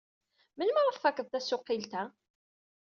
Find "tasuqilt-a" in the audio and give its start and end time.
1.29-2.03